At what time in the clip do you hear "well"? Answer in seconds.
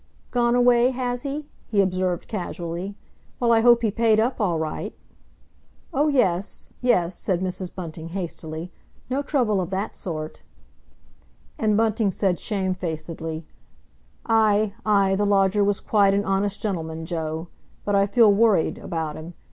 3.39-3.51